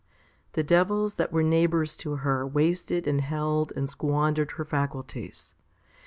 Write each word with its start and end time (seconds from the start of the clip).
The 0.53 0.63
devils 0.63 1.13
that 1.21 1.31
were 1.31 1.43
neighbours 1.43 1.95
to 1.97 2.15
her 2.15 2.43
wasted 2.47 3.05
and 3.05 3.21
held 3.21 3.71
and 3.75 3.87
squandered 3.87 4.53
her 4.53 4.65
faculties. 4.65 5.53